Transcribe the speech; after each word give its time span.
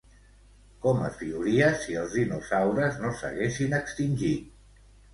Com 0.85 1.03
es 1.09 1.19
viuria 1.25 1.69
si 1.85 1.99
els 2.05 2.17
dinosaures 2.21 3.01
no 3.05 3.15
s’haguessin 3.23 3.81
extingit? 3.85 4.53